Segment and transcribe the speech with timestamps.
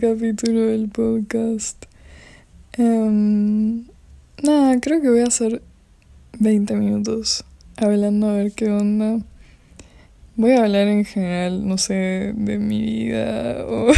[0.00, 1.84] capítulo del podcast.
[2.72, 3.84] Em,
[4.42, 5.60] nada, creo que voy a hacer
[6.38, 7.44] 20 minutos
[7.76, 9.18] hablando a ver qué onda.
[10.36, 13.92] Voy a hablar en general, no sé, de mi vida o,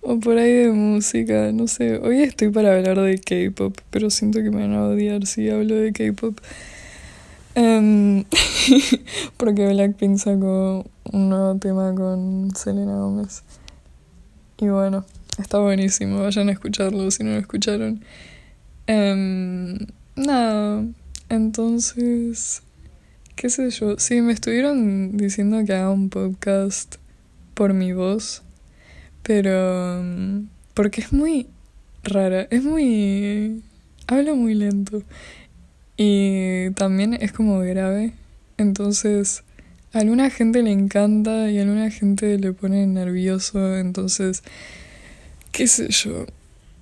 [0.00, 1.98] o por ahí de música, no sé.
[1.98, 5.74] Hoy estoy para hablar de K-pop, pero siento que me van a odiar si hablo
[5.74, 6.38] de K-pop.
[7.56, 8.24] Um,
[9.36, 13.42] porque Blackpink sacó un nuevo tema con Selena Gómez.
[14.60, 15.04] Y bueno,
[15.38, 16.22] está buenísimo.
[16.22, 18.04] Vayan a escucharlo si no lo escucharon.
[18.86, 19.78] Um,
[20.16, 20.84] nada,
[21.28, 22.62] entonces,
[23.34, 23.98] qué sé yo.
[23.98, 26.96] Sí, me estuvieron diciendo que haga un podcast
[27.54, 28.42] por mi voz.
[29.22, 30.04] Pero...
[30.74, 31.48] porque es muy
[32.02, 32.42] rara.
[32.50, 33.62] Es muy...
[34.06, 35.02] Hablo muy lento.
[35.96, 38.12] Y también es como grave.
[38.58, 39.42] Entonces,
[39.94, 43.76] a alguna gente le encanta y a alguna gente le pone nervioso.
[43.78, 44.42] Entonces,
[45.52, 46.26] qué sé yo.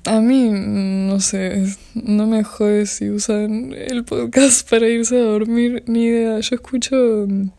[0.04, 5.84] A mí, no sé, no me jode si usan el podcast para irse a dormir,
[5.86, 6.40] ni idea.
[6.40, 7.50] Yo escucho mm,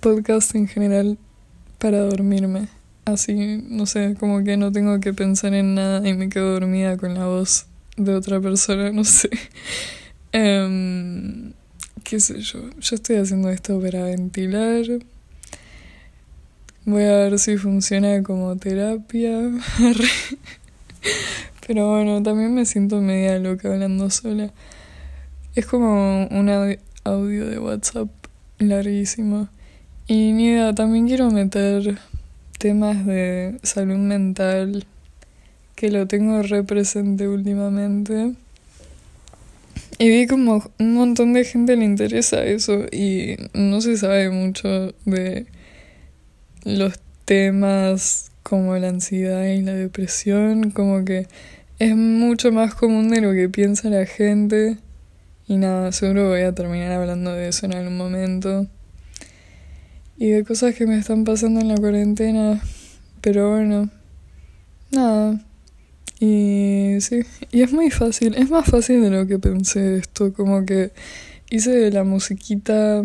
[0.00, 1.18] podcast en general
[1.78, 2.68] para dormirme.
[3.04, 6.96] Así, no sé, como que no tengo que pensar en nada y me quedo dormida
[6.96, 9.30] con la voz de otra persona, no sé.
[10.32, 11.52] Um,
[12.04, 14.84] qué sé yo, yo estoy haciendo esto para ventilar.
[16.84, 19.36] Voy a ver si funciona como terapia.
[21.66, 24.50] Pero bueno, también me siento media loca hablando sola.
[25.54, 28.08] Es como un audio de WhatsApp
[28.58, 29.48] larguísimo.
[30.06, 31.98] Y ni idea, también quiero meter
[32.58, 34.86] temas de salud mental
[35.74, 38.34] que lo tengo represente últimamente.
[39.98, 44.94] Y vi como un montón de gente le interesa eso y no se sabe mucho
[45.04, 45.46] de
[46.64, 51.26] los temas como la ansiedad y la depresión, como que
[51.80, 54.78] es mucho más común de lo que piensa la gente.
[55.48, 58.66] Y nada, seguro voy a terminar hablando de eso en algún momento.
[60.16, 62.60] Y de cosas que me están pasando en la cuarentena.
[63.20, 63.90] Pero bueno,
[64.92, 65.47] nada.
[66.20, 67.20] Y sí,
[67.52, 70.90] y es muy fácil, es más fácil de lo que pensé esto, como que
[71.48, 73.04] hice la musiquita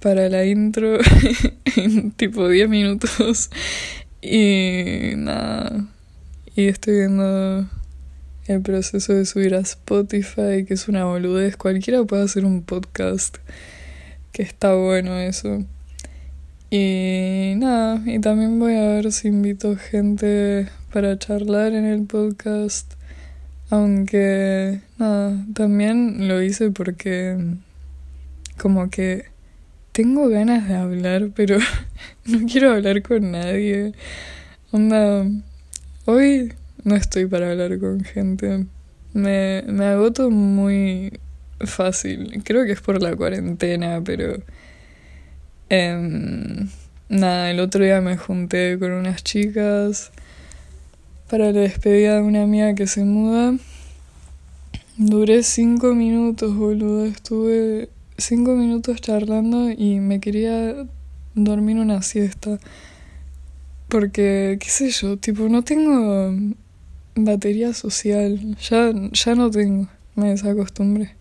[0.00, 0.98] para la intro
[1.76, 3.50] en tipo 10 minutos
[4.22, 5.86] y nada,
[6.54, 7.68] y estoy viendo
[8.46, 13.36] el proceso de subir a Spotify, que es una boludez, cualquiera puede hacer un podcast,
[14.32, 15.64] que está bueno eso.
[16.68, 22.94] Y nada, y también voy a ver si invito gente para charlar en el podcast.
[23.70, 27.36] Aunque, nada, también lo hice porque
[28.58, 29.26] como que
[29.92, 31.58] tengo ganas de hablar, pero
[32.26, 33.92] no quiero hablar con nadie.
[34.72, 35.24] Onda,
[36.04, 36.52] hoy
[36.82, 38.66] no estoy para hablar con gente.
[39.12, 41.20] Me, me agoto muy
[41.60, 42.42] fácil.
[42.44, 44.42] Creo que es por la cuarentena, pero...
[45.68, 46.66] Eh,
[47.08, 50.12] nada, el otro día me junté con unas chicas
[51.28, 53.56] para la despedida de una amiga que se muda.
[54.96, 57.04] Duré cinco minutos, boludo.
[57.04, 60.86] Estuve cinco minutos charlando y me quería
[61.34, 62.58] dormir una siesta.
[63.88, 66.32] Porque, qué sé yo, tipo, no tengo
[67.16, 68.56] batería social.
[68.58, 69.88] Ya, ya no tengo.
[70.14, 71.16] Me desacostumbré.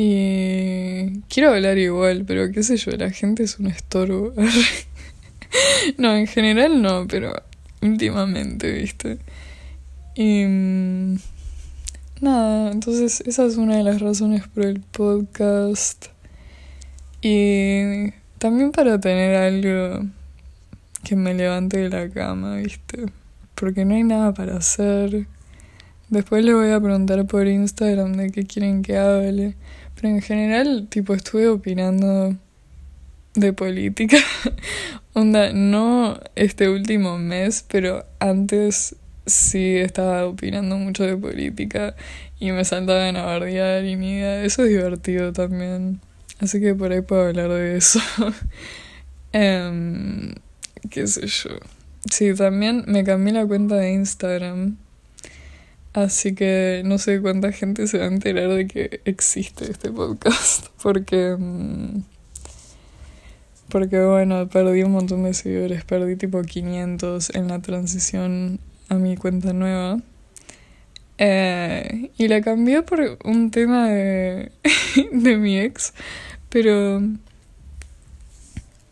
[0.00, 4.32] Y quiero hablar igual, pero qué sé yo, la gente es un estorbo.
[5.98, 7.32] no, en general no, pero
[7.82, 9.18] últimamente, ¿viste?
[10.14, 11.16] Y mm,
[12.20, 16.06] nada, entonces esa es una de las razones por el podcast.
[17.20, 20.06] Y también para tener algo
[21.02, 23.06] que me levante de la cama, ¿viste?
[23.56, 25.26] Porque no hay nada para hacer.
[26.10, 29.54] Después le voy a preguntar por Instagram de qué quieren que hable.
[29.94, 32.34] Pero en general, tipo, estuve opinando
[33.34, 34.18] de política.
[35.12, 38.96] Onda, no este último mes, pero antes
[39.26, 41.94] sí estaba opinando mucho de política
[42.40, 44.44] y me saltaban a bardear y idea.
[44.44, 46.00] Eso es divertido también.
[46.40, 48.00] Así que por ahí puedo hablar de eso.
[49.34, 50.32] um,
[50.90, 51.50] ¿Qué sé yo?
[52.10, 54.76] Sí, también me cambié la cuenta de Instagram.
[56.04, 60.66] Así que no sé cuánta gente se va a enterar de que existe este podcast.
[60.82, 61.32] Porque.
[61.32, 62.04] Um,
[63.68, 69.18] porque bueno, perdí un montón de seguidores, perdí tipo 500 en la transición a mi
[69.18, 69.98] cuenta nueva.
[71.18, 74.52] Eh, y la cambié por un tema de,
[75.12, 75.92] de mi ex,
[76.48, 77.02] pero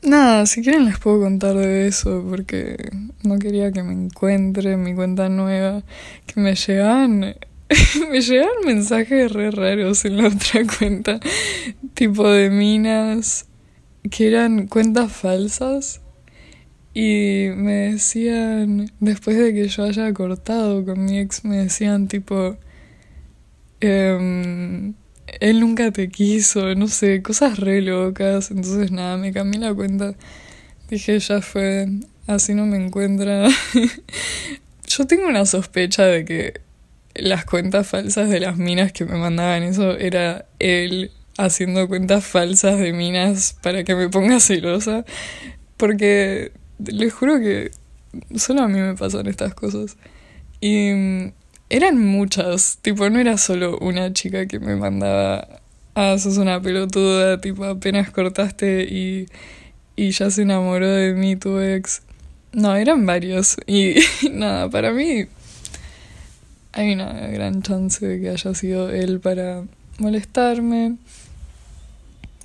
[0.06, 2.90] nada, si quieren les puedo contar de eso porque
[3.22, 5.82] no quería que me encuentre mi cuenta nueva,
[6.26, 7.36] que me llegaban
[8.10, 11.20] me llegaban mensajes re raros en la otra cuenta,
[11.94, 13.46] tipo de minas
[14.10, 16.00] que eran cuentas falsas
[16.94, 22.56] y me decían, después de que yo haya cortado con mi ex, me decían tipo,
[23.80, 24.94] eh,
[25.40, 28.50] él nunca te quiso, no sé, cosas re locas.
[28.50, 30.14] Entonces nada, me cambié la cuenta.
[30.88, 31.88] Dije, ya fue,
[32.26, 33.48] así no me encuentra.
[34.86, 36.60] Yo tengo una sospecha de que
[37.14, 42.78] las cuentas falsas de las minas que me mandaban eso era él haciendo cuentas falsas
[42.78, 45.04] de minas para que me ponga celosa.
[45.76, 47.70] Porque les juro que
[48.36, 49.96] solo a mí me pasan estas cosas.
[50.60, 51.32] Y
[51.68, 55.60] eran muchas, tipo, no era solo una chica que me mandaba,
[55.94, 59.26] ah, sos una pelotuda, tipo, apenas cortaste y,
[59.96, 62.02] y ya se enamoró de mí tu ex.
[62.52, 63.56] No, eran varios.
[63.66, 63.96] Y
[64.30, 65.26] nada, para mí
[66.72, 69.64] hay una gran chance de que haya sido él para
[69.98, 70.96] molestarme.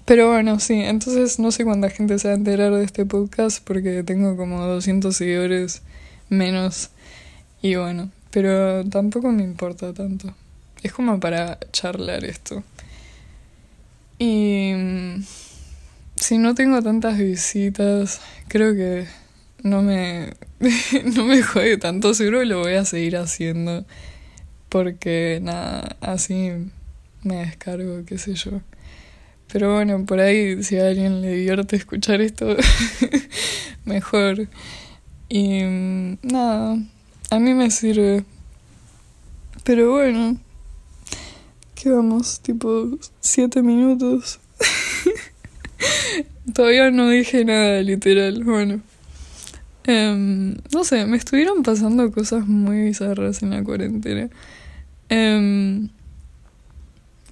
[0.06, 3.64] Pero bueno, sí, entonces no sé cuánta gente se va a enterar de este podcast
[3.64, 5.84] porque tengo como 200 seguidores
[6.30, 6.90] menos.
[7.62, 10.33] Y bueno, pero tampoco me importa tanto.
[10.81, 12.63] Es como para charlar esto.
[14.18, 15.24] Y mm,
[16.16, 19.06] si no tengo tantas visitas, creo que
[19.63, 20.33] no me,
[21.16, 22.13] no me juegue tanto.
[22.13, 23.86] Seguro lo voy a seguir haciendo.
[24.69, 26.51] Porque nada, así
[27.24, 28.62] me descargo, qué sé yo.
[29.51, 32.56] Pero bueno, por ahí si a alguien le divierte escuchar esto,
[33.86, 34.48] mejor.
[35.27, 36.77] Y mm, nada,
[37.31, 38.24] a mí me sirve.
[39.63, 40.38] Pero bueno,
[41.75, 42.42] ¿qué vamos?
[42.42, 42.89] Tipo,
[43.22, 44.39] siete minutos.
[46.54, 48.44] Todavía no dije nada, literal.
[48.44, 48.81] Bueno.
[49.86, 54.30] Em, no sé, me estuvieron pasando cosas muy bizarras en la cuarentena.
[55.10, 55.89] Um,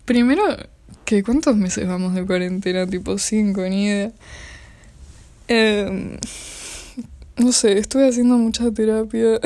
[0.06, 0.44] primero,
[1.04, 2.88] que ¿cuántos meses vamos de cuarentena?
[2.88, 4.12] Tipo cinco, ni idea.
[5.50, 6.18] Em,
[7.40, 9.40] no sé, estuve haciendo mucha terapia.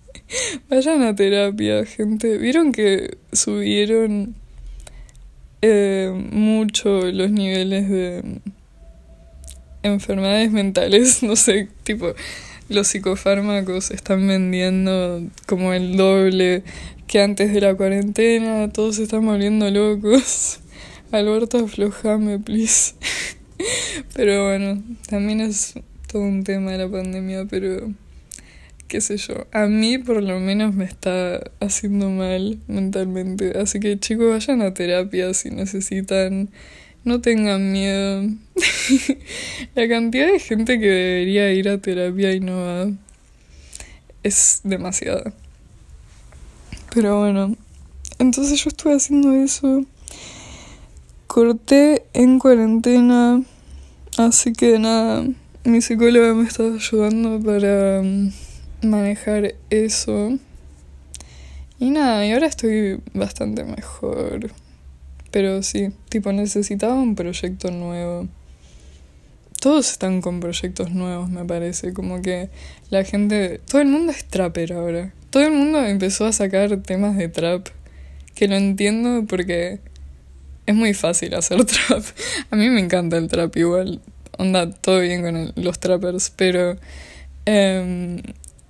[0.70, 2.38] Vayan a terapia, gente.
[2.38, 4.34] ¿Vieron que subieron
[5.60, 8.40] eh, mucho los niveles de
[9.82, 11.22] enfermedades mentales?
[11.30, 12.14] No sé, tipo,
[12.68, 16.62] los psicofármacos están vendiendo como el doble
[17.06, 18.72] que antes de la cuarentena.
[18.72, 20.60] Todos se están volviendo locos.
[21.12, 22.94] Alberto, aflojame, please.
[24.14, 25.74] Pero bueno, también es
[26.10, 27.92] todo un tema de la pandemia, pero
[28.88, 33.56] qué sé yo, a mí por lo menos me está haciendo mal mentalmente.
[33.56, 36.50] Así que chicos, vayan a terapia si necesitan.
[37.04, 38.28] No tengan miedo.
[39.74, 42.96] La cantidad de gente que debería ir a terapia y no
[44.22, 45.32] es demasiada.
[46.92, 47.56] Pero bueno,
[48.18, 49.84] entonces yo estuve haciendo eso.
[51.28, 53.42] Corté en cuarentena.
[54.18, 55.24] Así que nada,
[55.70, 58.32] mi psicóloga me está ayudando para mm,
[58.82, 60.36] manejar eso.
[61.78, 64.50] Y nada, y ahora estoy bastante mejor.
[65.30, 68.28] Pero sí, tipo, necesitaba un proyecto nuevo.
[69.60, 71.92] Todos están con proyectos nuevos, me parece.
[71.92, 72.50] Como que
[72.90, 73.60] la gente.
[73.70, 75.14] Todo el mundo es trapper ahora.
[75.30, 77.68] Todo el mundo empezó a sacar temas de trap.
[78.34, 79.80] Que lo entiendo porque
[80.66, 82.02] es muy fácil hacer trap.
[82.50, 84.00] A mí me encanta el trap igual.
[84.40, 86.78] Onda, todo bien con los trappers, pero.
[87.44, 88.22] Eh,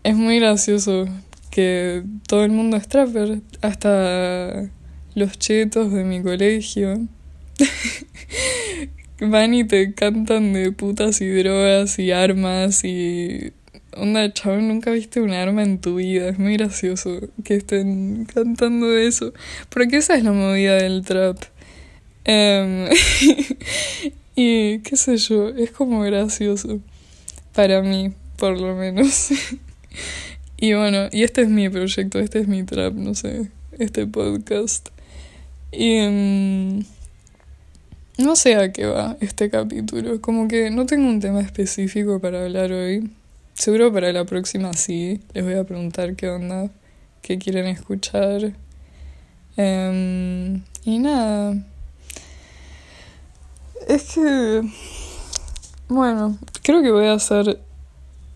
[0.03, 1.07] es muy gracioso
[1.51, 4.69] que todo el mundo es trapper, hasta
[5.15, 7.07] los chetos de mi colegio.
[9.21, 13.53] Van y te cantan de putas y drogas y armas y...
[13.93, 16.31] Onda, chaval, nunca viste un arma en tu vida.
[16.31, 19.33] Es muy gracioso que estén cantando eso.
[19.69, 21.37] Porque esa es la movida del trap.
[22.25, 22.89] Em,
[24.43, 26.81] y qué sé yo, es como gracioso.
[27.55, 29.31] Para mí, por lo menos.
[30.57, 34.89] y bueno, y este es mi proyecto, este es mi trap, no sé, este podcast.
[35.73, 36.85] Y mm,
[38.17, 42.45] no sé a qué va este capítulo, como que no tengo un tema específico para
[42.45, 43.11] hablar hoy.
[43.53, 46.71] Seguro para la próxima sí, les voy a preguntar qué onda,
[47.21, 48.55] qué quieren escuchar.
[49.59, 51.63] Em, y nada.
[53.89, 54.63] Es que...
[55.89, 57.61] Bueno, creo que voy a hacer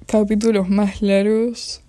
[0.07, 1.81] capítulos más largos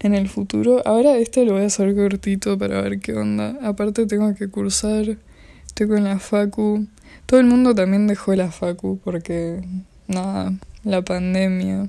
[0.00, 0.82] en el futuro.
[0.86, 3.56] Ahora este lo voy a hacer cortito para ver qué onda.
[3.62, 5.18] Aparte tengo que cursar,
[5.66, 6.86] estoy con la facu.
[7.26, 9.62] Todo el mundo también dejó la facu porque
[10.08, 10.52] nada,
[10.82, 11.88] la pandemia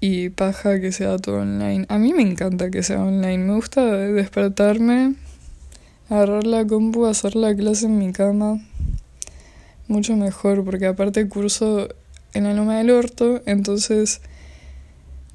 [0.00, 1.84] y paja que sea todo online.
[1.88, 5.14] A mí me encanta que sea online, me gusta despertarme,
[6.08, 8.60] agarrar la compu, hacer la clase en mi cama.
[9.90, 11.88] Mucho mejor, porque aparte curso
[12.32, 14.20] en la Loma del Orto, entonces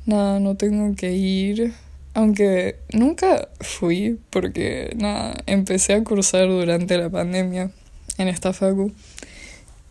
[0.05, 1.73] nada, no tengo que ir.
[2.13, 7.69] Aunque nunca fui, porque nada, empecé a cursar durante la pandemia
[8.17, 8.93] en esta facu.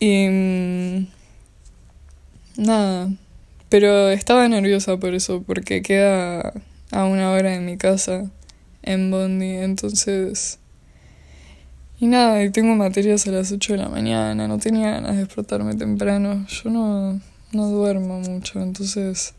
[0.00, 1.06] Y mm,
[2.56, 3.10] nada,
[3.68, 6.54] pero estaba nerviosa por eso, porque queda
[6.90, 8.30] a una hora de mi casa
[8.82, 10.58] en Bondi, entonces...
[12.04, 15.20] Y nada, y tengo materias a las 8 de la mañana, no tenía ganas de
[15.20, 16.44] despertarme temprano.
[16.48, 17.18] Yo no,
[17.52, 19.32] no duermo mucho, entonces,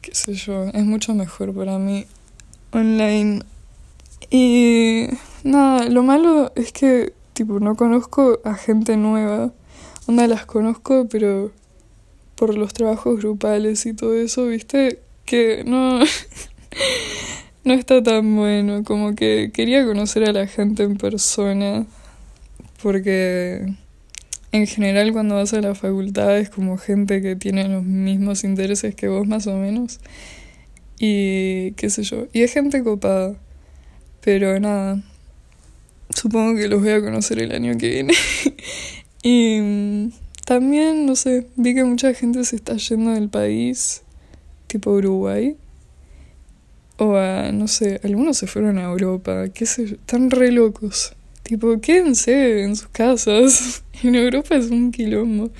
[0.00, 2.06] qué sé yo, es mucho mejor para mí
[2.72, 3.42] online.
[4.30, 5.08] Y
[5.44, 9.52] nada, lo malo es que, tipo, no conozco a gente nueva.
[10.06, 11.52] Onda las conozco, pero
[12.36, 16.00] por los trabajos grupales y todo eso, viste, que no,
[17.64, 21.86] no está tan bueno, como que quería conocer a la gente en persona,
[22.82, 23.66] porque
[24.52, 28.94] en general cuando vas a la facultad es como gente que tiene los mismos intereses
[28.94, 30.00] que vos más o menos,
[30.98, 33.36] y qué sé yo, y es gente copada,
[34.20, 35.02] pero nada,
[36.14, 38.14] supongo que los voy a conocer el año que viene.
[39.22, 40.10] y
[40.46, 44.02] también, no sé, vi que mucha gente se está yendo del país,
[44.66, 45.56] tipo Uruguay.
[47.02, 51.14] O a, no sé, algunos se fueron a Europa, qué sé yo, están re locos.
[51.42, 53.82] Tipo, quédense en sus casas.
[54.02, 55.50] En Europa es un quilombo.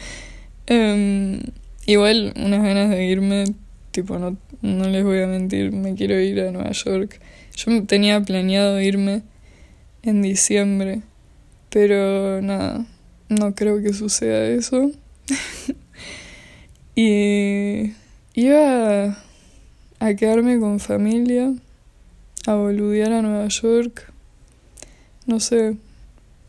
[0.66, 1.40] Em,
[1.86, 3.44] igual, unas ganas de irme,
[3.90, 7.18] tipo, no, no les voy a mentir, me quiero ir a Nueva York.
[7.56, 9.22] Yo tenía planeado irme
[10.02, 11.00] en diciembre,
[11.70, 12.86] pero nada,
[13.30, 14.90] no creo que suceda eso.
[16.94, 17.92] y
[18.34, 19.18] iba
[20.00, 21.52] a quedarme con familia,
[22.46, 24.12] a boludear a Nueva York,
[25.26, 25.76] no sé,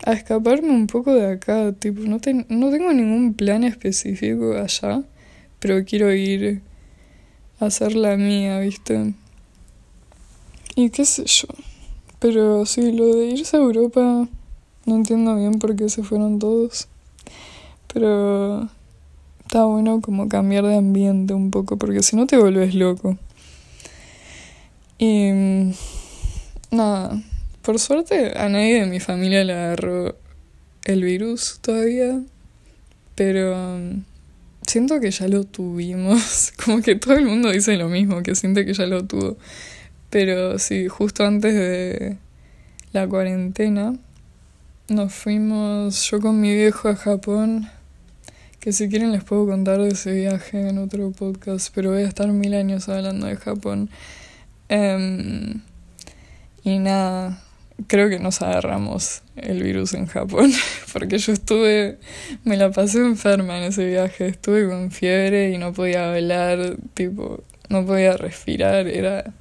[0.05, 5.03] a escaparme un poco de acá, tipo, no, no tengo ningún plan específico allá,
[5.59, 6.61] pero quiero ir
[7.59, 9.13] a hacer la mía, ¿viste?
[10.75, 11.47] Y qué sé yo.
[12.19, 14.27] Pero sí, lo de irse a Europa
[14.85, 16.87] no entiendo bien por qué se fueron todos.
[17.93, 18.69] Pero
[19.41, 23.17] está bueno como cambiar de ambiente un poco, porque si no te vuelves loco.
[25.03, 25.31] Y
[26.69, 27.19] nada,
[27.63, 30.15] por suerte a nadie de mi familia le agarró
[30.85, 32.21] el virus todavía,
[33.15, 33.79] pero
[34.67, 36.53] siento que ya lo tuvimos.
[36.63, 39.37] Como que todo el mundo dice lo mismo, que siente que ya lo tuvo.
[40.11, 42.17] Pero sí, justo antes de
[42.93, 43.95] la cuarentena
[44.87, 47.67] nos fuimos yo con mi viejo a Japón,
[48.59, 52.07] que si quieren les puedo contar de ese viaje en otro podcast, pero voy a
[52.07, 53.89] estar mil años hablando de Japón.
[54.73, 55.59] Em,
[56.63, 57.43] y nada,
[57.87, 60.49] creo que nos agarramos el virus en Japón,
[60.93, 61.99] porque yo estuve,
[62.45, 67.43] me la pasé enferma en ese viaje, estuve con fiebre y no podía hablar, tipo,
[67.67, 69.33] no podía respirar, era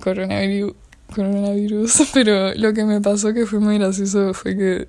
[0.00, 0.74] coronavirus
[1.14, 4.88] coronavirus, pero lo que me pasó que fue muy gracioso fue que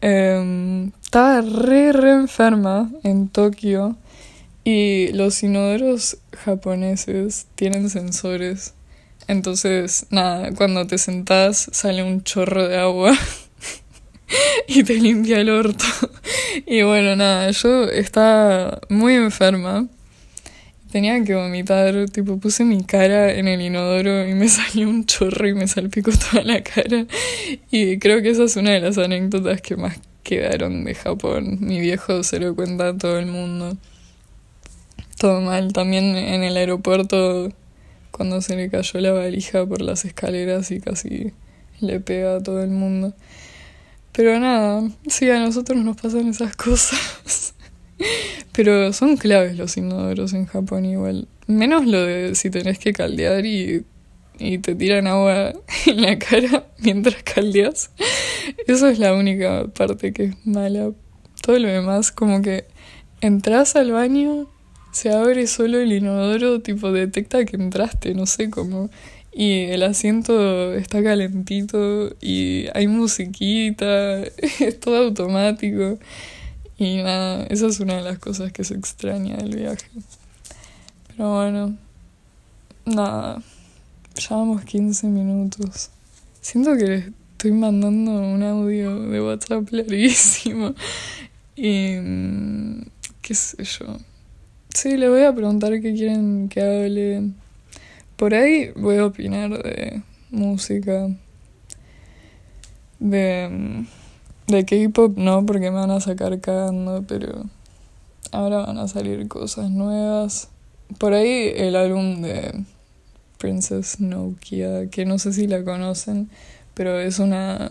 [0.00, 3.96] em, estaba re, re enferma en Tokio
[4.64, 8.74] y los inodoros japoneses tienen sensores.
[9.28, 13.16] Entonces, nada, cuando te sentás sale un chorro de agua
[14.66, 15.84] y te limpia el orto.
[16.66, 19.88] Y bueno, nada, yo estaba muy enferma
[20.90, 25.46] Tenía que vomitar, tipo puse mi cara en el inodoro y me salió un chorro
[25.46, 27.06] y me salpicó toda la cara.
[27.70, 31.58] Y creo que esa es una de las anécdotas que más quedaron de Japón.
[31.60, 33.76] Mi viejo se lo cuenta a todo el mundo.
[35.20, 35.74] Todo mal.
[35.74, 37.52] También en el aeropuerto,
[38.10, 41.34] cuando se le cayó la valija por las escaleras y casi
[41.80, 43.12] le pega a todo el mundo.
[44.12, 47.52] Pero nada, sí, a nosotros nos pasan esas cosas.
[48.52, 51.28] Pero son claves los inodoros en Japón igual.
[51.46, 53.84] Menos lo de si tenés que caldear y,
[54.38, 55.52] y te tiran agua
[55.86, 57.90] en la cara mientras caldeas.
[58.66, 60.92] Eso es la única parte que es mala.
[61.42, 62.64] Todo lo demás, como que
[63.20, 64.48] entras al baño,
[64.92, 68.90] se abre solo el inodoro, tipo detecta que entraste, no sé cómo.
[69.32, 74.22] Y el asiento está calentito y hay musiquita,
[74.60, 75.98] es todo automático.
[76.78, 79.88] Y nada, esa es una de las cosas que se extraña del viaje.
[81.08, 81.76] Pero bueno,
[82.86, 83.42] nada,
[84.16, 85.90] llevamos 15 minutos.
[86.40, 90.74] Siento que les estoy mandando un audio de WhatsApp larguísimo.
[91.54, 91.96] Y.
[91.96, 92.82] Mm,
[93.22, 93.98] ¿Qué sé yo?
[94.74, 97.30] Sí, le voy a preguntar qué quieren que hable.
[98.16, 101.08] Por ahí voy a opinar de música.
[102.98, 103.86] De.
[104.46, 107.44] De K-pop no, porque me van a sacar cagando, pero.
[108.32, 110.48] Ahora van a salir cosas nuevas.
[110.98, 112.64] Por ahí el álbum de
[113.38, 116.30] Princess Nokia, que no sé si la conocen,
[116.74, 117.68] pero es una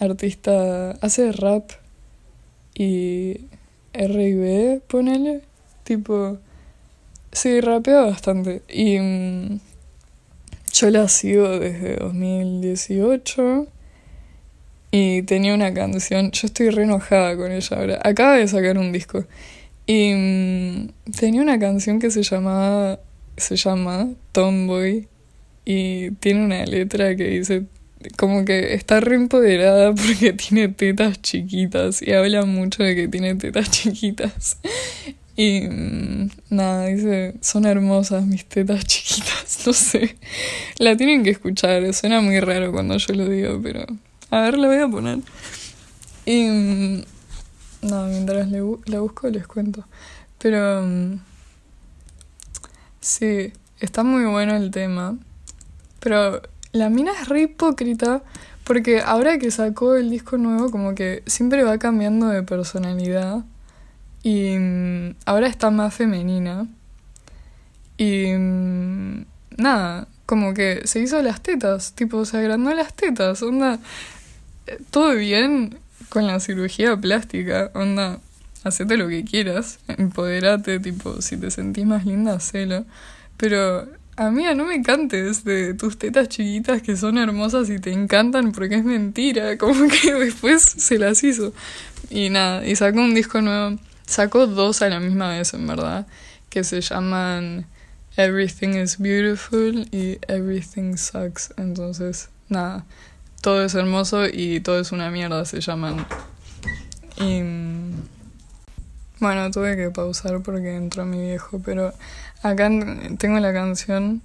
[0.00, 1.70] artista, hace rap
[2.74, 3.40] y
[3.92, 5.42] R&B, ponele,
[5.86, 6.38] tipo,
[7.32, 8.62] sí, rapea bastante.
[8.68, 9.60] Y mm,
[10.74, 13.66] yo la sigo desde 2018
[14.90, 18.92] y tenía una canción, yo estoy re enojada con ella ahora, acaba de sacar un
[18.92, 19.24] disco
[19.86, 20.88] y mm,
[21.18, 23.00] tenía una canción que se llamaba,
[23.36, 25.08] se llama Tomboy
[25.64, 27.64] y tiene una letra que dice
[28.16, 33.34] como que está re empoderada porque tiene tetas chiquitas y habla mucho de que tiene
[33.34, 34.58] tetas chiquitas.
[35.36, 40.16] Y mm, nada, dice, son hermosas mis tetas chiquitas, no sé.
[40.78, 43.86] La tienen que escuchar, suena muy raro cuando yo lo digo, pero
[44.30, 45.18] a ver, la voy a poner.
[46.24, 47.04] Y mm,
[47.82, 49.84] no, mientras la busco les cuento.
[50.38, 50.82] Pero...
[50.82, 51.20] Mm,
[53.00, 55.16] sí, está muy bueno el tema.
[56.00, 58.22] Pero la mina es re hipócrita
[58.64, 63.44] porque ahora que sacó el disco nuevo como que siempre va cambiando de personalidad.
[64.26, 66.66] Y mm, ahora está más femenina.
[67.96, 69.24] Y mm,
[69.56, 73.78] nada, como que se hizo las tetas, tipo, se agrandó las tetas, onda,
[74.66, 75.78] eh, todo bien,
[76.08, 78.18] con la cirugía plástica, onda,
[78.64, 82.84] hacete lo que quieras, empoderate, tipo, si te sentís más linda, hacelo.
[83.36, 83.86] Pero,
[84.16, 88.74] amiga, no me cantes de tus tetas chiquitas que son hermosas y te encantan porque
[88.74, 91.52] es mentira, como que después se las hizo.
[92.10, 96.06] Y nada, y sacó un disco nuevo, sacó dos a la misma vez, en verdad,
[96.48, 97.66] que se llaman
[98.16, 101.52] Everything is Beautiful y Everything Sucks.
[101.56, 102.84] Entonces, nada
[103.46, 106.04] todo es hermoso y todo es una mierda, se llaman.
[107.16, 107.42] Y.
[109.20, 111.94] Bueno, tuve que pausar porque entró mi viejo, pero
[112.42, 112.68] acá
[113.18, 114.20] tengo la canción.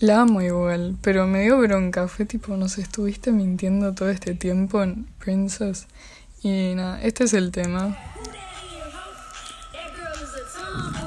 [0.00, 2.08] La amo igual, pero me dio bronca.
[2.08, 5.86] Fue tipo, no sé, estuviste mintiendo todo este tiempo en Princess.
[6.42, 7.96] Y nada, este es el tema.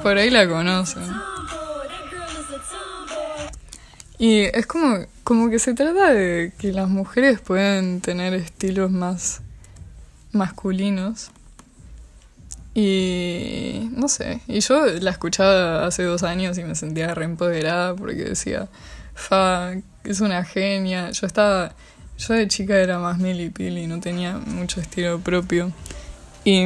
[0.02, 1.04] Por ahí la conocen.
[4.18, 9.42] Y es como, como que se trata de que las mujeres pueden tener estilos más
[10.32, 11.30] masculinos.
[12.74, 18.24] Y no sé, y yo la escuchaba hace dos años y me sentía reempoderada porque
[18.24, 18.68] decía,
[19.14, 21.10] fa, es una genia.
[21.10, 21.74] Yo estaba,
[22.16, 25.70] yo de chica era más milipili, no tenía mucho estilo propio.
[26.44, 26.64] Y,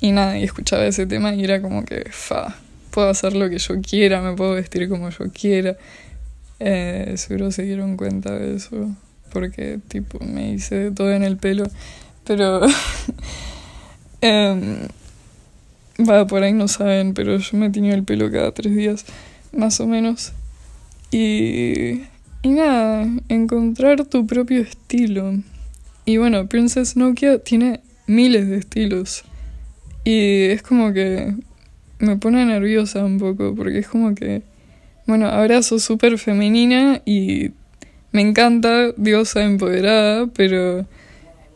[0.00, 2.56] y nada, y escuchaba ese tema y era como que, fa,
[2.90, 5.76] puedo hacer lo que yo quiera, me puedo vestir como yo quiera.
[6.58, 8.94] Eh, seguro se dieron cuenta de eso,
[9.32, 11.64] porque tipo me hice todo en el pelo,
[12.24, 12.60] pero...
[14.20, 14.88] eh,
[16.08, 19.04] va, por ahí no saben, pero yo me tenía el pelo cada tres días,
[19.52, 20.32] más o menos.
[21.10, 22.02] Y,
[22.42, 25.34] y nada, encontrar tu propio estilo.
[26.04, 29.24] Y bueno, Princess Nokia tiene miles de estilos.
[30.12, 31.34] Y es como que
[32.00, 34.42] me pone nerviosa un poco, porque es como que,
[35.06, 37.52] bueno, ahora sos súper femenina y
[38.10, 40.84] me encanta, diosa empoderada, pero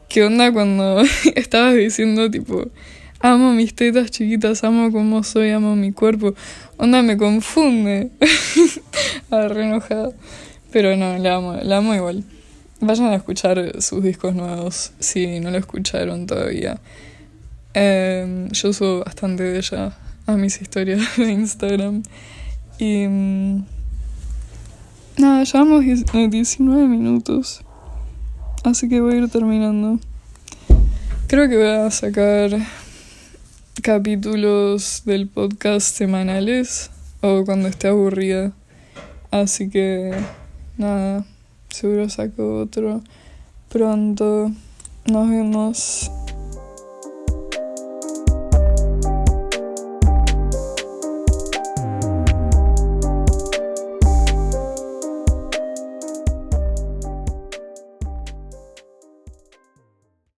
[0.09, 1.03] ¿qué onda cuando
[1.35, 2.71] estabas diciendo tipo,
[3.19, 6.37] amo mis tetas chiquitas, amo cómo soy, amo mi cuerpo?
[6.77, 8.11] Onda me confunde.
[9.33, 10.13] a re enojada.
[10.71, 12.23] Pero no, la amo, la amo igual.
[12.79, 16.79] Vayan a escuchar sus discos nuevos si no lo escucharon todavía.
[17.75, 22.03] Eh, yo subo bastante de ella a mis historias de Instagram.
[22.79, 23.07] Y.
[23.07, 23.65] Mm,
[25.19, 27.63] nada, llevamos 19 minutos.
[28.65, 29.99] Así que voy a ir terminando.
[31.27, 32.51] Creo que voy a sacar
[33.83, 38.53] capítulos del podcast semanales o cuando esté aburrida.
[39.31, 40.13] Así que
[40.79, 41.27] nada,
[41.71, 43.03] seguro saco otro
[43.69, 44.51] pronto.
[45.07, 46.11] Nos vemos.